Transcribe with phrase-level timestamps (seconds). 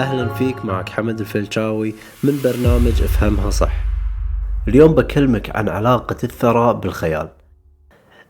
[0.00, 1.94] أهلا فيك معك حمد الفلشاوي
[2.24, 3.72] من برنامج أفهمها صح.
[4.68, 7.28] اليوم بكلمك عن علاقة الثراء بالخيال.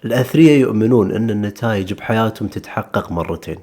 [0.05, 3.57] الأثرياء يؤمنون أن النتائج بحياتهم تتحقق مرتين.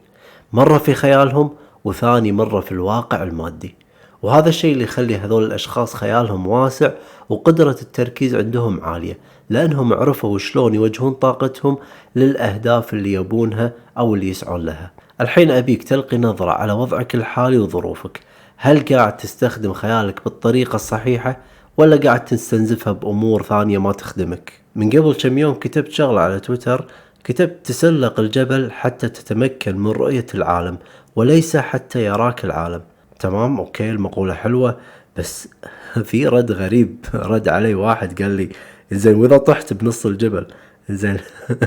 [0.54, 1.52] مرة في خيالهم
[1.84, 3.76] وثاني مرة في الواقع المادي.
[4.22, 6.92] وهذا الشيء اللي يخلي هذول الأشخاص خيالهم واسع
[7.30, 9.18] وقدرة التركيز عندهم عالية.
[9.50, 11.78] لأنهم عرفوا شلون يوجهون طاقتهم
[12.16, 14.92] للأهداف اللي يبونها أو اللي يسعون لها.
[15.22, 18.20] الحين أبيك تلقي نظرة على وضعك الحالي وظروفك.
[18.58, 21.38] هل قاعد تستخدم خيالك بالطريقة الصحيحة
[21.78, 26.86] ولا قاعد تستنزفها بأمور ثانية ما تخدمك؟ من قبل كم يوم كتبت شغلة على تويتر
[27.24, 30.78] كتبت تسلق الجبل حتى تتمكن من رؤية العالم
[31.16, 32.82] وليس حتى يراك العالم.
[33.20, 34.78] تمام أوكي المقولة حلوة
[35.18, 35.48] بس
[36.10, 38.50] في رد غريب رد علي واحد قال لي
[38.92, 40.48] زين وإذا طحت بنص الجبل
[40.90, 41.18] زين.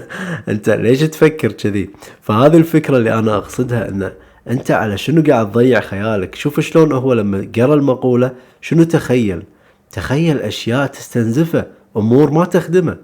[0.48, 4.12] انت ليش تفكر كذي؟ فهذه الفكرة اللي أنا أقصدها إنه
[4.48, 9.42] أنت على شنو قاعد تضيع خيالك؟ شوف شلون هو لما قرأ المقولة شنو تخيل؟
[9.92, 12.96] تخيل أشياء تستنزفه أمور ما تخدمه.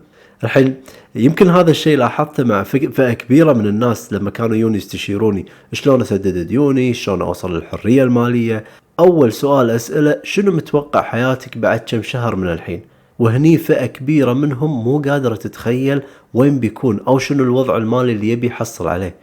[0.45, 0.75] الحين
[1.15, 6.39] يمكن هذا الشيء لاحظته مع فئة كبيرة من الناس لما كانوا يجون يستشيروني شلون أسدد
[6.39, 8.65] ديوني؟ شلون أوصل للحرية المالية؟
[9.01, 14.85] أول سؤال أسأله شنو متوقع حياتك بعد كم شهر من الحين؟ وهني فئة كبيرة منهم
[14.85, 16.03] مو قادرة تتخيل
[16.35, 19.15] وين بيكون أو شنو الوضع المالي اللي يبي يحصل عليه.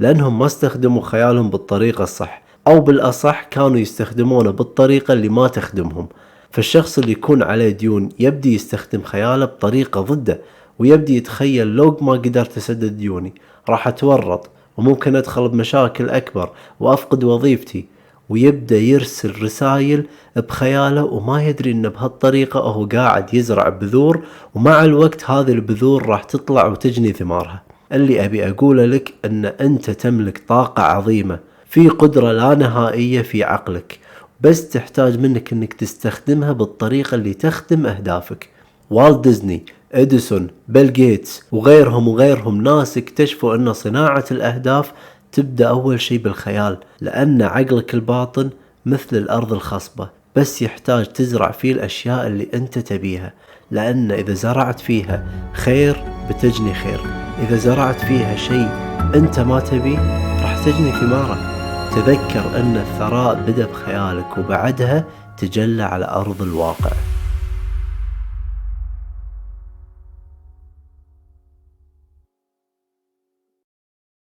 [0.00, 6.08] لأنهم ما استخدموا خيالهم بالطريقة الصح أو بالأصح كانوا يستخدمونه بالطريقة اللي ما تخدمهم.
[6.50, 10.40] فالشخص اللي يكون عليه ديون يبدي يستخدم خياله بطريقة ضده
[10.78, 13.34] ويبدي يتخيل لو ما قدرت أسدد ديوني
[13.68, 16.50] راح أتورط وممكن أدخل بمشاكل أكبر
[16.80, 17.93] وأفقد وظيفتي.
[18.28, 25.52] ويبدأ يرسل رسائل بخياله وما يدري إنه بهالطريقة هو قاعد يزرع بذور ومع الوقت هذه
[25.52, 27.62] البذور راح تطلع وتجني ثمارها.
[27.92, 33.98] اللي أبي أقوله لك إن أنت تملك طاقة عظيمة في قدرة لا نهائية في عقلك
[34.40, 38.48] بس تحتاج منك إنك تستخدمها بالطريقة اللي تخدم أهدافك.
[38.90, 44.92] والت ديزني إديسون بيل جيتس وغيرهم وغيرهم ناس اكتشفوا إن صناعة الأهداف
[45.34, 48.50] تبدأ أول شي بالخيال لأن عقلك الباطن
[48.86, 53.32] مثل الأرض الخصبة بس يحتاج تزرع فيه الأشياء اللي أنت تبيها
[53.70, 57.00] لأن إذا زرعت فيها خير بتجني خير
[57.42, 58.68] إذا زرعت فيها شيء
[59.14, 59.98] أنت ما تبيه
[60.42, 61.54] راح تجني ثماره.
[61.90, 65.04] تذكر أن الثراء بدأ بخيالك وبعدها
[65.38, 66.90] تجلى على أرض الواقع.